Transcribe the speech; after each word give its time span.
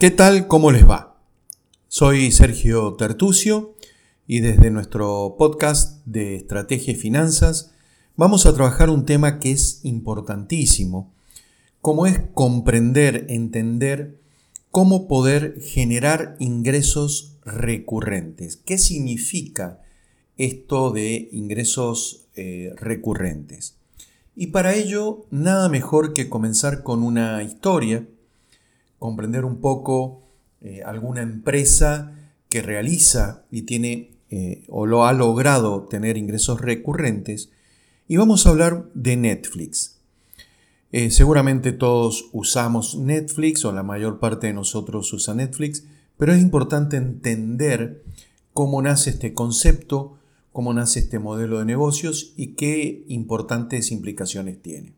¿Qué 0.00 0.12
tal? 0.12 0.46
¿Cómo 0.46 0.70
les 0.70 0.88
va? 0.88 1.20
Soy 1.88 2.30
Sergio 2.30 2.94
Tertucio 2.94 3.74
y 4.28 4.38
desde 4.38 4.70
nuestro 4.70 5.34
podcast 5.36 6.06
de 6.06 6.36
Estrategia 6.36 6.92
y 6.92 6.96
Finanzas 6.96 7.72
vamos 8.14 8.46
a 8.46 8.54
trabajar 8.54 8.90
un 8.90 9.06
tema 9.06 9.40
que 9.40 9.50
es 9.50 9.80
importantísimo, 9.82 11.12
como 11.80 12.06
es 12.06 12.20
comprender, 12.32 13.26
entender 13.28 14.20
cómo 14.70 15.08
poder 15.08 15.60
generar 15.60 16.36
ingresos 16.38 17.36
recurrentes. 17.44 18.56
¿Qué 18.56 18.78
significa 18.78 19.82
esto 20.36 20.92
de 20.92 21.28
ingresos 21.32 22.28
eh, 22.36 22.72
recurrentes? 22.76 23.74
Y 24.36 24.46
para 24.48 24.76
ello, 24.76 25.26
nada 25.32 25.68
mejor 25.68 26.12
que 26.12 26.28
comenzar 26.28 26.84
con 26.84 27.02
una 27.02 27.42
historia 27.42 28.06
comprender 28.98 29.44
un 29.44 29.60
poco 29.60 30.22
eh, 30.60 30.82
alguna 30.84 31.22
empresa 31.22 32.12
que 32.48 32.62
realiza 32.62 33.44
y 33.50 33.62
tiene 33.62 34.18
eh, 34.30 34.64
o 34.68 34.86
lo 34.86 35.06
ha 35.06 35.12
logrado 35.12 35.84
tener 35.84 36.16
ingresos 36.16 36.60
recurrentes. 36.60 37.50
Y 38.06 38.16
vamos 38.16 38.46
a 38.46 38.50
hablar 38.50 38.88
de 38.94 39.16
Netflix. 39.16 39.98
Eh, 40.90 41.10
seguramente 41.10 41.72
todos 41.72 42.30
usamos 42.32 42.96
Netflix 42.96 43.64
o 43.64 43.72
la 43.72 43.82
mayor 43.82 44.18
parte 44.18 44.46
de 44.46 44.54
nosotros 44.54 45.12
usa 45.12 45.34
Netflix, 45.34 45.84
pero 46.16 46.32
es 46.32 46.40
importante 46.40 46.96
entender 46.96 48.02
cómo 48.54 48.80
nace 48.80 49.10
este 49.10 49.34
concepto, 49.34 50.18
cómo 50.52 50.72
nace 50.72 51.00
este 51.00 51.18
modelo 51.18 51.58
de 51.58 51.66
negocios 51.66 52.32
y 52.36 52.54
qué 52.54 53.04
importantes 53.08 53.92
implicaciones 53.92 54.60
tiene. 54.62 54.97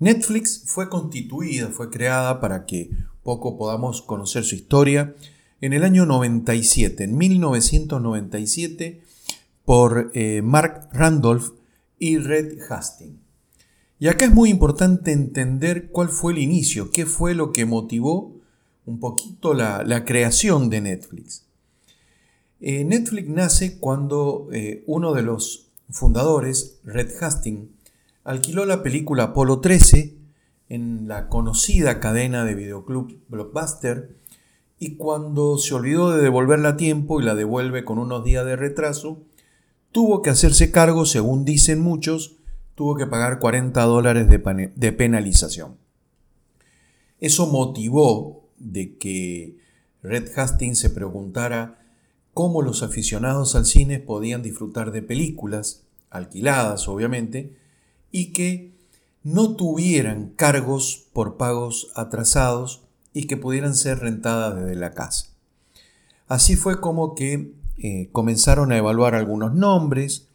Netflix 0.00 0.62
fue 0.64 0.88
constituida, 0.88 1.68
fue 1.68 1.90
creada 1.90 2.40
para 2.40 2.64
que 2.64 2.90
poco 3.22 3.58
podamos 3.58 4.00
conocer 4.00 4.44
su 4.44 4.54
historia 4.54 5.14
en 5.60 5.74
el 5.74 5.84
año 5.84 6.06
97, 6.06 7.04
en 7.04 7.18
1997, 7.18 9.02
por 9.66 10.10
eh, 10.14 10.40
Mark 10.42 10.88
Randolph 10.92 11.50
y 11.98 12.16
Red 12.16 12.58
Hastings. 12.68 13.20
Y 13.98 14.08
acá 14.08 14.24
es 14.24 14.32
muy 14.32 14.48
importante 14.48 15.12
entender 15.12 15.90
cuál 15.90 16.08
fue 16.08 16.32
el 16.32 16.38
inicio, 16.38 16.90
qué 16.90 17.04
fue 17.04 17.34
lo 17.34 17.52
que 17.52 17.66
motivó 17.66 18.40
un 18.86 18.98
poquito 18.98 19.52
la, 19.52 20.04
creación 20.06 20.70
de 20.70 20.80
Netflix. 20.80 21.44
Eh, 22.62 22.84
Netflix 22.84 23.28
nace 23.28 23.78
cuando 23.78 24.48
eh, 24.52 24.82
uno 24.86 25.12
de 25.12 25.22
los 25.22 25.66
fundadores, 25.90 26.78
Red 26.84 27.10
Hastings, 27.20 27.68
alquiló 28.24 28.64
la 28.64 28.82
película 28.82 29.24
Apolo 29.24 29.60
13 29.60 30.16
en 30.68 31.08
la 31.08 31.28
conocida 31.28 32.00
cadena 32.00 32.44
de 32.44 32.54
videoclub 32.54 33.20
Blockbuster 33.28 34.16
y 34.78 34.96
cuando 34.96 35.58
se 35.58 35.74
olvidó 35.74 36.12
de 36.12 36.22
devolverla 36.22 36.70
a 36.70 36.76
tiempo 36.76 37.20
y 37.20 37.24
la 37.24 37.34
devuelve 37.34 37.84
con 37.84 37.98
unos 37.98 38.24
días 38.24 38.46
de 38.46 38.56
retraso, 38.56 39.22
tuvo 39.92 40.22
que 40.22 40.30
hacerse 40.30 40.70
cargo, 40.70 41.04
según 41.04 41.44
dicen 41.44 41.80
muchos, 41.80 42.36
tuvo 42.74 42.96
que 42.96 43.06
pagar 43.06 43.40
40 43.40 43.82
dólares 43.82 44.28
de, 44.28 44.72
de 44.74 44.92
penalización. 44.92 45.76
Eso 47.18 47.46
motivó 47.46 48.48
de 48.58 48.96
que 48.96 49.58
Red 50.02 50.30
Hastings 50.34 50.78
se 50.78 50.88
preguntara 50.88 51.78
cómo 52.32 52.62
los 52.62 52.82
aficionados 52.82 53.54
al 53.56 53.66
cine 53.66 53.98
podían 53.98 54.42
disfrutar 54.42 54.92
de 54.92 55.02
películas, 55.02 55.84
alquiladas 56.08 56.88
obviamente, 56.88 57.59
y 58.10 58.32
que 58.32 58.72
no 59.22 59.56
tuvieran 59.56 60.32
cargos 60.36 61.06
por 61.12 61.36
pagos 61.36 61.90
atrasados 61.94 62.82
y 63.12 63.24
que 63.24 63.36
pudieran 63.36 63.74
ser 63.74 63.98
rentadas 63.98 64.56
desde 64.56 64.76
la 64.76 64.92
casa. 64.92 65.26
Así 66.28 66.56
fue 66.56 66.80
como 66.80 67.14
que 67.14 67.52
eh, 67.78 68.08
comenzaron 68.12 68.72
a 68.72 68.76
evaluar 68.76 69.14
algunos 69.14 69.54
nombres 69.54 70.28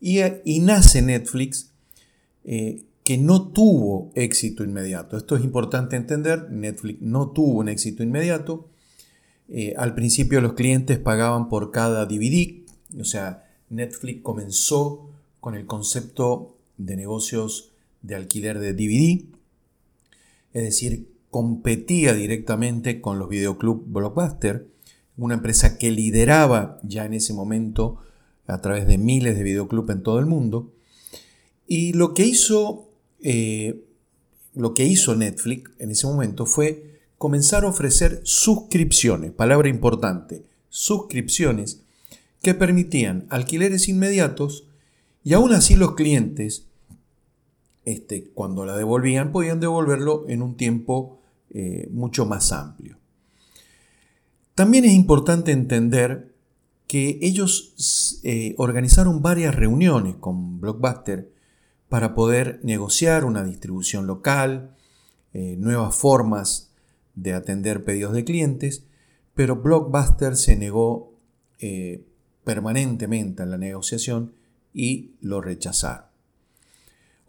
y, 0.00 0.20
nace 0.60 1.02
Netflix 1.02 1.70
eh, 2.44 2.84
que 3.04 3.18
no 3.18 3.48
tuvo 3.48 4.10
éxito 4.14 4.64
inmediato. 4.64 5.16
Esto 5.16 5.36
es 5.36 5.44
importante 5.44 5.96
entender, 5.96 6.50
Netflix 6.50 7.02
no 7.02 7.30
tuvo 7.30 7.58
un 7.58 7.68
éxito 7.68 8.02
inmediato. 8.02 8.68
Eh, 9.48 9.74
al 9.76 9.94
principio 9.94 10.40
los 10.40 10.54
clientes 10.54 10.98
pagaban 10.98 11.48
por 11.48 11.70
cada 11.70 12.06
DVD, 12.06 12.62
o 12.98 13.04
sea, 13.04 13.44
Netflix 13.68 14.22
comenzó 14.22 15.10
con 15.40 15.54
el 15.54 15.66
concepto 15.66 16.56
de 16.86 16.96
negocios 16.96 17.70
de 18.02 18.14
alquiler 18.14 18.58
de 18.58 18.72
DVD, 18.72 19.24
es 20.52 20.64
decir, 20.64 21.08
competía 21.30 22.14
directamente 22.14 23.00
con 23.00 23.18
los 23.18 23.28
videoclub 23.28 23.84
Blockbuster, 23.86 24.66
una 25.16 25.34
empresa 25.34 25.78
que 25.78 25.90
lideraba 25.90 26.80
ya 26.82 27.04
en 27.04 27.14
ese 27.14 27.34
momento 27.34 27.98
a 28.46 28.60
través 28.60 28.86
de 28.86 28.98
miles 28.98 29.36
de 29.36 29.44
videoclubs 29.44 29.90
en 29.90 30.02
todo 30.02 30.18
el 30.18 30.26
mundo. 30.26 30.72
Y 31.66 31.92
lo 31.92 32.14
que 32.14 32.24
hizo, 32.24 32.88
eh, 33.20 33.84
lo 34.54 34.74
que 34.74 34.84
hizo 34.84 35.14
Netflix 35.14 35.70
en 35.78 35.90
ese 35.90 36.06
momento 36.06 36.46
fue 36.46 36.98
comenzar 37.18 37.64
a 37.64 37.68
ofrecer 37.68 38.22
suscripciones, 38.24 39.30
palabra 39.30 39.68
importante, 39.68 40.42
suscripciones 40.68 41.82
que 42.42 42.54
permitían 42.54 43.26
alquileres 43.28 43.88
inmediatos 43.88 44.64
y 45.22 45.34
aún 45.34 45.52
así 45.52 45.76
los 45.76 45.94
clientes 45.94 46.69
este, 47.84 48.30
cuando 48.34 48.64
la 48.64 48.76
devolvían, 48.76 49.32
podían 49.32 49.60
devolverlo 49.60 50.28
en 50.28 50.42
un 50.42 50.56
tiempo 50.56 51.20
eh, 51.50 51.88
mucho 51.90 52.26
más 52.26 52.52
amplio. 52.52 52.98
También 54.54 54.84
es 54.84 54.92
importante 54.92 55.52
entender 55.52 56.34
que 56.86 57.18
ellos 57.22 58.20
eh, 58.24 58.54
organizaron 58.58 59.22
varias 59.22 59.54
reuniones 59.54 60.16
con 60.16 60.60
Blockbuster 60.60 61.32
para 61.88 62.14
poder 62.14 62.60
negociar 62.62 63.24
una 63.24 63.42
distribución 63.42 64.06
local, 64.06 64.76
eh, 65.32 65.56
nuevas 65.58 65.96
formas 65.96 66.72
de 67.14 67.32
atender 67.32 67.84
pedidos 67.84 68.12
de 68.12 68.24
clientes, 68.24 68.84
pero 69.34 69.56
Blockbuster 69.56 70.36
se 70.36 70.56
negó 70.56 71.10
permanentemente 72.44 73.42
a 73.42 73.46
la 73.46 73.58
negociación 73.58 74.32
y 74.72 75.12
lo 75.20 75.42
rechazaron. 75.42 76.09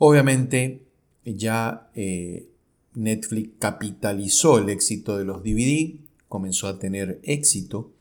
Obviamente 0.04 0.82
ya 1.26 1.92
eh, 1.94 2.50
Netflix 2.96 3.52
capitalizó 3.60 4.58
el 4.58 4.70
éxito 4.70 5.16
de 5.16 5.26
los 5.26 5.44
DVD, 5.44 5.94
comenzó 6.28 6.68
a 6.68 6.80
tener 6.80 7.20
éxito 7.22 7.92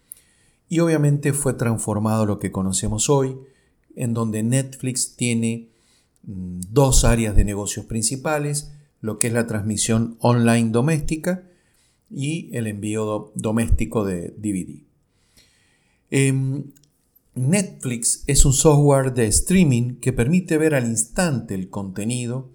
y 0.71 0.78
obviamente 0.78 1.34
fue 1.34 1.53
transformado 1.53 2.25
lo 2.25 2.39
que 2.39 2.50
conocemos 2.50 3.10
hoy, 3.10 3.37
en 3.97 4.15
donde 4.15 4.43
Netflix 4.43 5.15
tiene 5.15 5.69
mm, 6.22 6.60
dos 6.71 7.05
áreas 7.05 7.37
de 7.37 7.44
negocios 7.44 7.84
principales, 7.84 8.72
lo 9.03 9.19
que 9.19 9.27
es 9.27 9.34
la 9.34 9.47
transmisión 9.47 10.16
online 10.21 10.71
doméstica 10.71 11.43
y 12.10 12.49
el 12.56 12.66
envío 12.66 13.31
doméstico 13.34 14.06
de 14.06 14.33
DVD. 14.39 14.84
Netflix 17.35 18.25
es 18.27 18.45
un 18.45 18.53
software 18.53 19.15
de 19.15 19.27
streaming 19.27 20.01
que 20.01 20.13
permite 20.13 20.59
ver 20.59 20.75
al 20.75 20.87
instante 20.87 21.55
el 21.55 21.71
contenido 21.71 22.51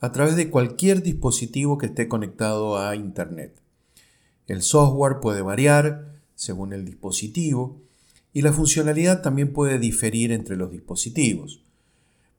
a 0.00 0.12
través 0.12 0.34
de 0.36 0.50
cualquier 0.50 1.02
dispositivo 1.02 1.76
que 1.76 1.86
esté 1.86 2.08
conectado 2.08 2.78
a 2.78 2.96
Internet. 2.96 3.60
El 4.46 4.62
software 4.62 5.20
puede 5.20 5.42
variar 5.42 6.20
según 6.34 6.72
el 6.72 6.86
dispositivo 6.86 7.80
y 8.32 8.40
la 8.40 8.52
funcionalidad 8.52 9.20
también 9.20 9.52
puede 9.52 9.78
diferir 9.78 10.32
entre 10.32 10.56
los 10.56 10.72
dispositivos. 10.72 11.62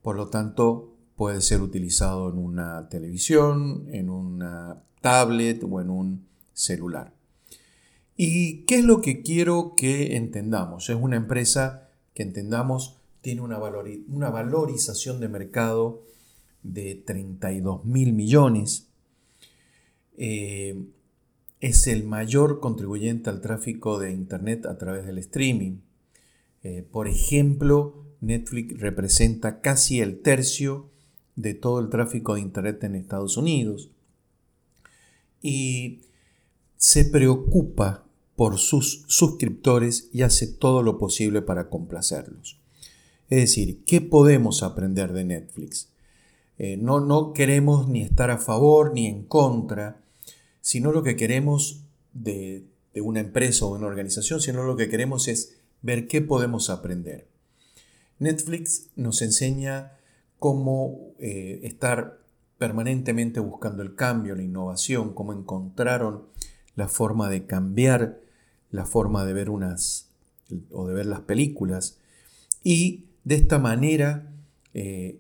Por 0.01 0.15
lo 0.15 0.27
tanto, 0.29 0.91
puede 1.15 1.41
ser 1.41 1.61
utilizado 1.61 2.29
en 2.29 2.37
una 2.39 2.89
televisión, 2.89 3.87
en 3.91 4.09
una 4.09 4.81
tablet 5.01 5.63
o 5.63 5.81
en 5.81 5.89
un 5.89 6.25
celular. 6.53 7.13
¿Y 8.17 8.63
qué 8.65 8.75
es 8.79 8.83
lo 8.83 9.01
que 9.01 9.21
quiero 9.21 9.73
que 9.75 10.15
entendamos? 10.15 10.89
Es 10.89 10.95
una 10.95 11.17
empresa 11.17 11.84
que 12.15 12.23
entendamos 12.23 12.97
tiene 13.21 13.41
una, 13.41 13.59
una 14.07 14.29
valorización 14.31 15.19
de 15.19 15.27
mercado 15.27 16.03
de 16.63 16.95
32 16.95 17.85
mil 17.85 18.13
millones. 18.13 18.87
Eh, 20.17 20.85
es 21.59 21.87
el 21.87 22.03
mayor 22.03 22.59
contribuyente 22.59 23.29
al 23.29 23.41
tráfico 23.41 23.99
de 23.99 24.11
Internet 24.11 24.65
a 24.65 24.77
través 24.77 25.05
del 25.05 25.17
streaming. 25.19 25.79
Eh, 26.63 26.87
por 26.89 27.07
ejemplo, 27.07 28.05
Netflix 28.21 28.79
representa 28.79 29.61
casi 29.61 29.99
el 29.99 30.21
tercio 30.21 30.89
de 31.35 31.53
todo 31.53 31.79
el 31.79 31.89
tráfico 31.89 32.35
de 32.35 32.41
Internet 32.41 32.83
en 32.83 32.95
Estados 32.95 33.37
Unidos. 33.37 33.91
Y 35.41 36.01
se 36.77 37.05
preocupa 37.05 38.04
por 38.35 38.57
sus 38.57 39.05
suscriptores 39.07 40.09
y 40.11 40.23
hace 40.23 40.47
todo 40.47 40.83
lo 40.83 40.97
posible 40.97 41.41
para 41.41 41.69
complacerlos. 41.69 42.59
Es 43.29 43.39
decir, 43.39 43.83
¿qué 43.85 44.01
podemos 44.01 44.61
aprender 44.61 45.13
de 45.13 45.23
Netflix? 45.23 45.89
Eh, 46.57 46.77
no, 46.77 46.99
no 46.99 47.33
queremos 47.33 47.87
ni 47.87 48.01
estar 48.01 48.31
a 48.31 48.37
favor 48.37 48.93
ni 48.93 49.07
en 49.07 49.23
contra, 49.23 50.01
sino 50.61 50.91
lo 50.91 51.03
que 51.03 51.15
queremos 51.15 51.81
de, 52.13 52.65
una 52.95 53.19
empresa 53.19 53.65
o 53.65 53.73
de 53.73 53.79
una 53.79 53.87
organización, 53.87 54.39
sino 54.39 54.63
lo 54.63 54.75
que 54.75 54.89
queremos 54.89 55.27
es 55.27 55.57
ver 55.81 56.07
qué 56.07 56.21
podemos 56.21 56.69
aprender. 56.69 57.27
Netflix 58.19 58.87
nos 58.95 59.21
enseña 59.21 59.93
cómo 60.39 61.13
eh, 61.19 61.59
estar 61.63 62.19
permanentemente 62.57 63.41
buscando 63.41 63.83
el 63.83 63.95
cambio, 63.95 64.35
la 64.35 64.43
innovación, 64.43 65.13
cómo 65.13 65.33
encontraron 65.33 66.23
la 66.75 66.87
forma 66.87 67.29
de 67.29 67.45
cambiar 67.45 68.21
la 68.75 68.85
forma 68.85 69.25
de 69.25 69.33
ver 69.33 69.49
unas 69.49 70.09
o 70.71 70.87
de 70.87 70.93
ver 70.93 71.07
las 71.07 71.21
películas 71.21 71.97
y 72.63 73.05
de 73.23 73.35
esta 73.35 73.57
manera 73.57 74.31
eh, 74.73 75.19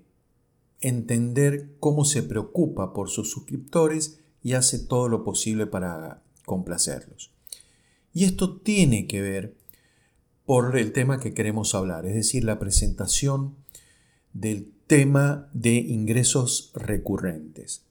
entender 0.81 1.71
cómo 1.79 2.05
se 2.05 2.21
preocupa 2.21 2.93
por 2.93 3.09
sus 3.09 3.31
suscriptores 3.31 4.19
y 4.43 4.53
hace 4.53 4.77
todo 4.77 5.09
lo 5.09 5.23
posible 5.23 5.65
para 5.65 6.21
complacerlos. 6.45 7.31
Y 8.13 8.25
esto 8.25 8.57
tiene 8.57 9.07
que 9.07 9.21
ver 9.21 9.55
por 10.45 10.77
el 10.77 10.91
tema 10.91 11.19
que 11.19 11.33
queremos 11.33 11.73
hablar, 11.73 12.05
es 12.05 12.13
decir, 12.13 12.43
la 12.43 12.59
presentación 12.59 13.55
del 14.33 14.71
tema 14.85 15.49
de 15.53 15.73
ingresos 15.73 16.71
recurrentes. 16.75 17.83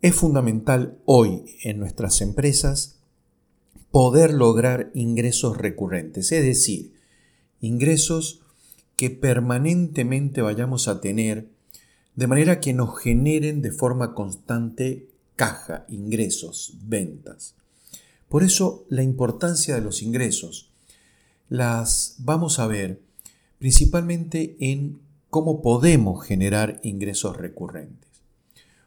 Es 0.00 0.14
fundamental 0.14 0.98
hoy 1.04 1.56
en 1.62 1.78
nuestras 1.78 2.20
empresas 2.20 2.93
poder 3.94 4.34
lograr 4.34 4.90
ingresos 4.92 5.56
recurrentes, 5.56 6.32
es 6.32 6.44
decir, 6.44 6.94
ingresos 7.60 8.40
que 8.96 9.08
permanentemente 9.08 10.42
vayamos 10.42 10.88
a 10.88 11.00
tener 11.00 11.46
de 12.16 12.26
manera 12.26 12.58
que 12.58 12.72
nos 12.72 12.98
generen 12.98 13.62
de 13.62 13.70
forma 13.70 14.12
constante 14.12 15.06
caja, 15.36 15.86
ingresos, 15.88 16.76
ventas. 16.82 17.54
Por 18.28 18.42
eso 18.42 18.84
la 18.88 19.04
importancia 19.04 19.76
de 19.76 19.82
los 19.82 20.02
ingresos 20.02 20.72
las 21.48 22.16
vamos 22.18 22.58
a 22.58 22.66
ver 22.66 23.00
principalmente 23.60 24.56
en 24.58 24.98
cómo 25.30 25.62
podemos 25.62 26.26
generar 26.26 26.80
ingresos 26.82 27.36
recurrentes. 27.36 28.10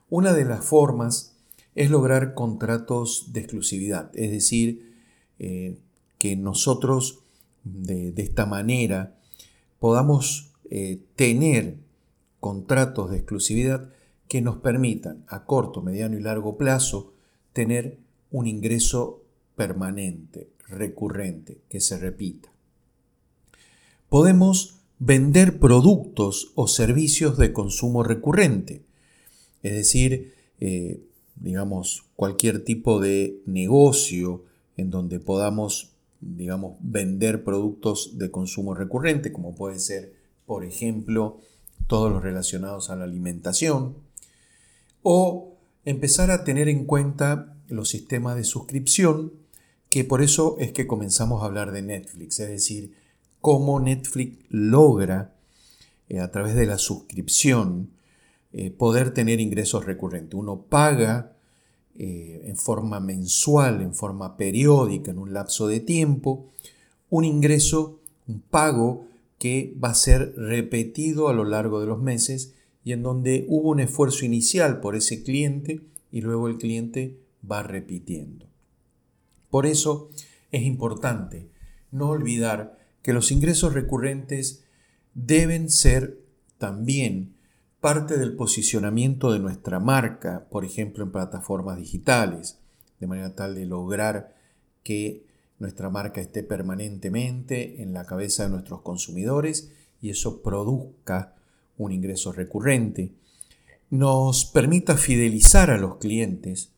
Una 0.10 0.34
de 0.34 0.44
las 0.44 0.66
formas 0.66 1.32
es 1.76 1.92
lograr 1.92 2.34
contratos 2.34 3.32
de 3.32 3.40
exclusividad, 3.40 4.12
es 4.14 4.32
decir, 4.32 4.87
eh, 5.40 5.78
que 6.18 6.36
nosotros 6.36 7.20
de, 7.64 8.14
esta 8.18 8.46
manera 8.46 9.16
podamos 9.80 10.52
eh, 10.70 11.00
tener 11.16 11.78
contratos 12.40 13.12
de 13.12 13.18
exclusividad 13.18 13.90
que 14.28 14.42
nos 14.42 14.58
permitan 14.58 15.24
a 15.28 15.46
corto, 15.46 15.82
mediano 15.82 16.18
y 16.18 16.22
largo 16.22 16.58
plazo 16.58 17.14
tener 17.54 17.98
un 18.32 18.48
ingreso 18.48 19.24
permanente, 19.56 20.50
recurrente, 20.68 21.60
que 21.70 21.80
se 21.80 21.98
repita. 21.98 22.52
Podemos 24.10 24.80
vender 25.00 25.60
productos 25.60 26.52
o 26.56 26.68
servicios 26.68 27.38
de 27.38 27.54
consumo 27.54 28.04
recurrente, 28.04 28.84
es 29.64 29.74
decir, 29.74 30.34
eh, 30.60 31.02
digamos, 31.36 32.06
cualquier 32.16 32.64
tipo 32.64 33.00
de 33.00 33.42
negocio 33.46 34.44
en 34.78 34.90
donde 34.90 35.20
podamos, 35.20 35.92
digamos, 36.22 36.78
vender 36.80 37.44
productos 37.44 38.18
de 38.18 38.32
consumo 38.32 38.74
recurrente, 38.74 39.34
como 39.34 39.56
puede 39.56 39.80
ser, 39.80 40.14
por 40.46 40.64
ejemplo, 40.64 41.40
todos 41.88 42.12
los 42.12 42.24
relacionados 42.24 42.90
a 42.90 42.96
la 42.96 43.04
alimentación, 43.04 43.96
o 45.04 45.58
empezar 45.84 46.32
a 46.32 46.44
tener 46.44 46.70
en 46.70 46.86
cuenta 46.86 47.56
los 47.68 47.90
sistemas 47.90 48.36
de 48.36 48.44
suscripción, 48.44 49.34
que 49.90 50.04
por 50.04 50.22
eso 50.22 50.58
es 50.60 50.72
que 50.74 50.88
comenzamos 50.88 51.42
a 51.42 51.46
hablar 51.46 51.72
de 51.72 51.82
Netflix, 51.82 52.40
es 52.40 52.50
decir, 52.50 52.94
cómo 53.42 53.80
Netflix 53.80 54.38
logra 54.50 55.34
eh, 56.10 56.20
a 56.20 56.32
través 56.32 56.56
de 56.56 56.66
la 56.66 56.78
suscripción 56.78 57.92
eh, 58.52 58.72
poder 58.72 59.14
tener 59.14 59.40
ingresos 59.40 59.86
recurrentes. 59.86 60.34
Uno 60.34 60.62
paga 60.62 61.37
eh, 62.00 62.42
en 62.46 62.58
forma 62.58 63.00
mensual, 63.00 63.82
en 63.82 63.94
forma 63.94 64.38
periódica, 64.38 65.12
en 65.12 65.18
un 65.18 65.34
lapso 65.34 65.68
de 65.68 65.80
tiempo, 65.80 66.52
un 67.10 67.26
ingreso, 67.26 68.00
un 68.28 68.42
pago 68.42 69.08
que 69.40 69.76
va 69.84 69.90
a 69.90 69.96
ser 69.96 70.34
repetido 70.36 71.28
a 71.28 71.34
lo 71.34 71.44
largo 71.44 71.80
de 71.80 71.88
los 71.88 72.00
meses 72.00 72.54
y 72.84 72.92
en 72.94 73.04
donde 73.04 73.46
hubo 73.48 73.70
un 73.70 73.80
esfuerzo 73.80 74.26
inicial 74.26 74.80
por 74.80 74.96
ese 74.96 75.24
cliente 75.24 75.82
y 76.12 76.22
luego 76.22 76.48
el 76.48 76.58
cliente 76.58 77.18
va 77.50 77.64
repitiendo. 77.64 78.46
Por 79.50 79.66
eso 79.66 80.10
es 80.52 80.64
importante 80.64 81.50
no 81.92 82.10
olvidar 82.10 82.78
que 83.02 83.14
los 83.14 83.32
ingresos 83.32 83.74
recurrentes 83.74 84.64
deben 85.14 85.70
ser 85.70 86.20
también 86.58 87.37
parte 87.80 88.18
del 88.18 88.36
posicionamiento 88.36 89.32
de 89.32 89.40
nuestra 89.40 89.80
marca, 89.80 90.48
por 90.50 90.66
ejemplo 90.66 91.04
en 91.04 91.12
plataformas 91.12 91.78
digitales, 91.78 92.60
de 93.00 93.08
manera 93.08 93.36
tal 93.36 93.56
de 93.56 93.66
lograr 93.66 94.36
que 94.84 95.26
nuestra 95.60 95.90
marca 95.90 96.22
esté 96.22 96.44
permanentemente 96.44 97.82
en 97.82 97.94
la 97.94 98.06
cabeza 98.06 98.44
de 98.44 98.50
nuestros 98.50 98.82
consumidores 98.82 99.72
y 100.02 100.10
eso 100.10 100.42
produzca 100.42 101.36
un 101.78 101.92
ingreso 101.92 102.32
recurrente, 102.32 103.14
nos 103.90 104.46
permita 104.46 104.98
fidelizar 104.98 105.70
a 105.70 105.78
los 105.78 105.98
clientes, 105.98 106.72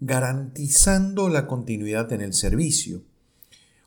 garantizando 0.00 1.28
la 1.28 1.46
continuidad 1.46 2.12
en 2.12 2.20
el 2.20 2.34
servicio, 2.34 3.02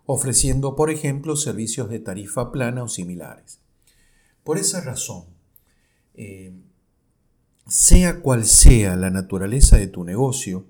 ofreciendo, 0.06 0.76
por 0.76 0.90
ejemplo, 0.90 1.36
servicios 1.36 1.90
de 1.90 2.00
tarifa 2.00 2.52
plana 2.52 2.84
o 2.84 2.88
similares. 2.88 3.60
Por 4.44 4.58
esa 4.58 4.82
razón, 4.82 5.35
sea 7.76 8.22
cual 8.22 8.46
sea 8.46 8.96
la 8.96 9.10
naturaleza 9.10 9.78
de 9.78 9.88
tu 9.88 10.06
negocio, 10.06 10.66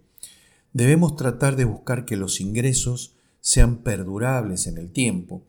debemos 0.74 1.16
tratar 1.16 1.56
de 1.56 1.64
buscar 1.64 2.04
que 2.04 2.18
los 2.18 2.42
ingresos 2.42 3.14
sean 3.42 3.84
perdurables 3.84 4.66
en 4.66 4.80
el 4.80 4.92
tiempo 4.92 5.44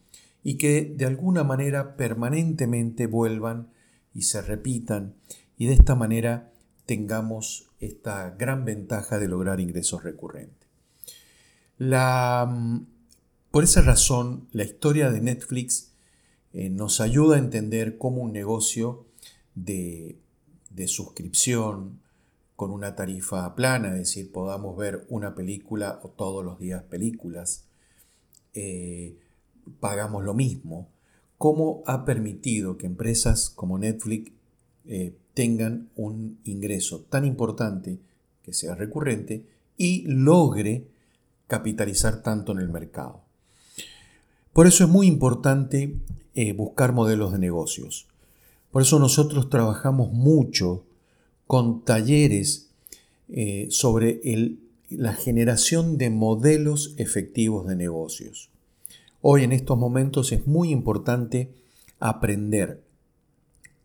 y 0.45 0.59
que 0.59 0.83
de 0.95 1.07
alguna 1.07 1.45
manera 1.45 1.97
permanentemente 1.97 3.07
vuelvan 3.07 3.69
y 4.13 4.23
se 4.23 4.43
repitan 4.43 5.15
y 5.57 5.65
de 5.65 5.73
esta 5.73 5.95
manera 5.95 6.53
tengamos 6.85 7.71
esta 7.81 8.29
gran 8.39 8.67
ventaja 8.67 9.19
de 9.19 9.27
lograr 9.27 9.59
ingresos 9.59 10.05
recurrentes. 10.05 10.69
Mm, 11.79 12.81
por 13.51 13.65
esa 13.65 13.81
razón, 13.81 14.47
la 14.53 14.65
historia 14.65 15.11
de 15.11 15.23
Netflix 15.23 15.93
eh, 16.53 16.69
nos 16.69 17.01
ayuda 17.01 17.37
a 17.37 17.39
entender 17.39 17.97
cómo 17.97 18.21
un 18.21 18.35
negocio 18.35 19.07
de, 19.55 20.19
de 20.77 20.87
suscripción 20.87 22.01
con 22.55 22.71
una 22.71 22.95
tarifa 22.95 23.55
plana, 23.55 23.89
es 23.89 23.99
decir, 23.99 24.31
podamos 24.31 24.77
ver 24.77 25.07
una 25.09 25.35
película 25.35 26.01
o 26.03 26.09
todos 26.09 26.45
los 26.45 26.59
días 26.59 26.83
películas, 26.85 27.65
eh, 28.55 29.17
pagamos 29.81 30.25
lo 30.25 30.35
mismo, 30.35 30.89
cómo 31.39 31.83
ha 31.87 32.05
permitido 32.05 32.79
que 32.79 32.87
empresas 32.87 33.51
como 33.51 33.79
Netflix 33.79 34.33
eh, 34.87 35.15
tengan 35.35 35.91
un 35.97 36.39
ingreso 36.45 37.01
tan 37.11 37.27
importante, 37.27 37.99
que 38.43 38.53
sea 38.53 38.75
recurrente, 38.75 39.45
y 39.77 40.05
logre 40.07 40.87
capitalizar 41.47 42.23
tanto 42.23 42.53
en 42.53 42.59
el 42.59 42.71
mercado. 42.71 43.21
Por 44.53 44.67
eso 44.67 44.85
es 44.85 44.91
muy 44.91 45.07
importante 45.07 45.95
eh, 46.35 46.53
buscar 46.55 46.93
modelos 46.93 47.33
de 47.33 47.39
negocios. 47.39 48.07
Por 48.77 48.83
eso 48.83 48.99
nosotros 48.99 49.49
trabajamos 49.49 50.13
mucho 50.13 50.85
con 51.47 51.83
talleres 51.83 52.69
sobre 53.71 54.21
el 54.23 54.61
la 54.91 55.15
generación 55.15 55.97
de 55.97 56.11
modelos 56.11 56.93
efectivos 56.99 57.67
de 57.67 57.75
negocios. 57.75 58.51
Hoy 59.23 59.45
en 59.45 59.53
estos 59.53 59.79
momentos 59.79 60.31
es 60.31 60.47
muy 60.47 60.73
importante 60.73 61.55
aprender 62.01 62.83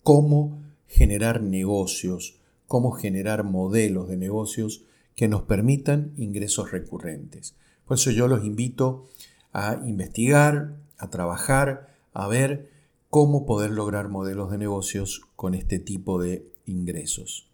cómo 0.03 0.62
generar 0.89 1.41
negocios, 1.41 2.41
cómo 2.67 2.91
generar 2.91 3.45
modelos 3.45 4.10
de 4.10 4.17
negocios 4.17 4.83
que 5.15 5.29
nos 5.29 5.43
permitan 5.43 6.12
ingresos 6.17 6.74
recurrentes. 6.74 7.55
Por 7.86 7.95
eso 7.95 8.12
yo 8.12 8.27
los 8.27 8.43
invito 8.43 9.07
a 9.53 9.79
investigar, 9.86 10.75
a 10.98 11.10
trabajar, 11.10 11.95
a 12.12 12.27
ver 12.27 12.70
cómo 13.12 13.46
poder 13.46 13.72
lograr 13.72 14.08
modelos 14.08 14.51
de 14.51 14.58
negocios 14.58 15.22
con 15.36 15.53
este 15.53 15.80
tipo 15.80 16.20
de 16.20 16.48
ingresos. 16.65 17.50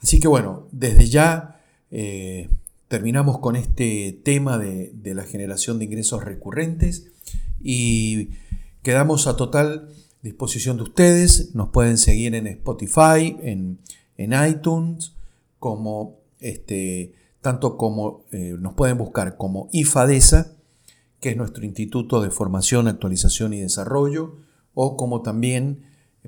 Así 0.00 0.20
que 0.20 0.28
bueno, 0.28 0.68
desde 0.72 1.08
ya 1.08 1.62
eh, 1.90 2.50
terminamos 2.86 3.38
con 3.38 3.56
este 3.56 4.20
tema 4.22 4.58
de, 4.58 4.92
la 5.02 5.24
generación 5.24 5.78
de 5.78 5.86
ingresos 5.86 6.22
recurrentes 6.22 7.06
y 7.62 8.28
quedamos 8.82 9.26
a 9.26 9.36
total 9.36 9.88
disposición 10.22 10.76
de 10.76 10.82
ustedes. 10.82 11.54
Nos 11.54 11.70
pueden 11.70 11.96
seguir 11.96 12.34
en 12.34 12.46
Spotify, 12.46 13.36
en, 13.40 13.78
iTunes, 14.18 15.14
como 15.58 16.18
este, 16.40 17.14
tanto 17.40 17.78
como 17.78 18.24
eh, 18.32 18.54
nos 18.60 18.74
pueden 18.74 18.98
buscar 18.98 19.38
como 19.38 19.70
IFADESA, 19.72 20.52
que 21.20 21.30
es 21.30 21.36
nuestro 21.38 21.64
Instituto 21.64 22.20
de 22.20 22.30
Formación, 22.30 22.86
Actualización 22.86 23.54
y 23.54 23.60
Desarrollo, 23.60 24.36
o 24.80 24.96
como 24.96 25.22
también 25.22 25.82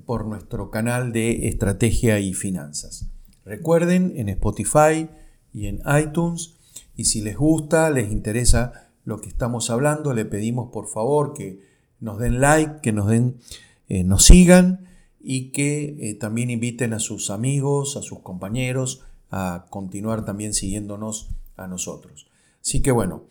por 0.04 0.26
nuestro 0.26 0.72
canal 0.72 1.12
de 1.12 1.46
Estrategia 1.46 2.18
y 2.18 2.34
Finanzas. 2.34 3.06
Recuerden, 3.44 4.12
en 4.16 4.28
Spotify 4.28 5.08
y 5.54 5.66
en 5.68 5.80
iTunes, 5.86 6.54
y 6.96 7.04
si 7.04 7.20
les 7.20 7.36
gusta, 7.36 7.90
les 7.90 8.10
interesa 8.10 8.90
lo 9.04 9.20
que 9.20 9.28
estamos 9.28 9.70
hablando, 9.70 10.14
le 10.14 10.24
pedimos 10.24 10.72
por 10.72 10.88
favor 10.88 11.32
que 11.32 11.60
nos 12.00 12.18
den 12.18 12.40
like, 12.40 12.80
que 12.82 12.90
nos 12.90 13.06
den, 13.06 13.36
eh, 13.88 14.02
nos 14.02 14.24
sigan 14.24 14.84
y 15.20 15.50
que 15.52 15.96
eh, 16.00 16.14
también 16.14 16.50
inviten 16.50 16.92
a 16.92 16.98
sus 16.98 17.30
amigos, 17.30 17.96
a 17.96 18.02
sus 18.02 18.18
compañeros 18.18 19.02
a 19.30 19.66
continuar 19.70 20.24
también 20.24 20.54
siguiéndonos 20.54 21.28
a 21.56 21.68
nosotros. 21.68 22.26
Así 22.60 22.82
que 22.82 22.90
bueno, 22.90 23.22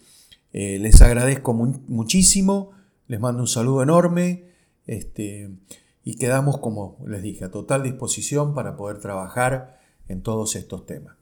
eh, 0.53 0.79
les 0.79 1.01
agradezco 1.01 1.53
muchísimo, 1.53 2.71
les 3.09 3.19
mando 3.19 3.41
un 3.41 3.49
saludo 3.49 3.83
enorme 3.83 4.47
este, 4.89 5.51
y 6.03 6.15
quedamos, 6.15 6.57
como 6.57 6.97
les 7.05 7.21
dije, 7.21 7.45
a 7.45 7.51
total 7.51 7.83
disposición 7.83 8.55
para 8.55 8.75
poder 8.75 8.99
trabajar 8.99 9.79
en 10.07 10.23
todos 10.23 10.55
estos 10.55 10.87
temas. 10.87 11.15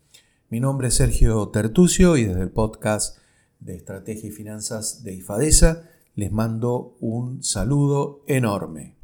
Mi 0.49 0.61
nombre 0.61 0.87
es 0.87 0.95
Sergio 0.95 1.49
Tertucio 1.49 2.15
y 2.15 2.23
desde 2.23 2.43
el 2.43 2.49
podcast 2.49 3.17
de 3.59 3.75
Estrategia 3.75 4.29
y 4.29 4.31
Finanzas 4.31 5.03
de 5.03 5.15
IFADESA 5.15 5.89
les 6.15 6.31
mando 6.31 6.95
un 7.01 7.43
saludo 7.43 8.23
enorme. 8.27 8.96